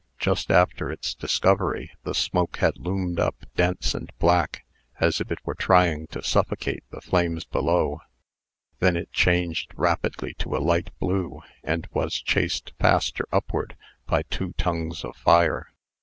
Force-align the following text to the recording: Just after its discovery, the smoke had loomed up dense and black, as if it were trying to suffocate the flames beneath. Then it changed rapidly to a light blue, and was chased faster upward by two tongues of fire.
Just 0.17 0.49
after 0.49 0.91
its 0.91 1.13
discovery, 1.13 1.91
the 2.05 2.15
smoke 2.15 2.57
had 2.57 2.79
loomed 2.79 3.19
up 3.19 3.35
dense 3.55 3.93
and 3.93 4.11
black, 4.17 4.65
as 4.99 5.21
if 5.21 5.31
it 5.31 5.37
were 5.45 5.53
trying 5.53 6.07
to 6.07 6.23
suffocate 6.23 6.83
the 6.89 7.01
flames 7.01 7.45
beneath. 7.45 7.99
Then 8.79 8.97
it 8.97 9.11
changed 9.13 9.71
rapidly 9.75 10.33
to 10.39 10.57
a 10.57 10.57
light 10.57 10.89
blue, 10.97 11.43
and 11.63 11.87
was 11.93 12.19
chased 12.19 12.73
faster 12.79 13.27
upward 13.31 13.75
by 14.07 14.23
two 14.23 14.53
tongues 14.53 15.05
of 15.05 15.15
fire. 15.17 15.71